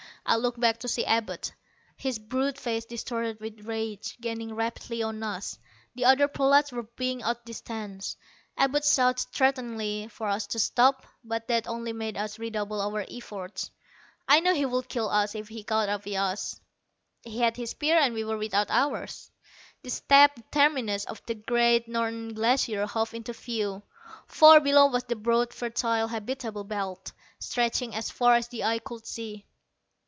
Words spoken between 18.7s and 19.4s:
ours.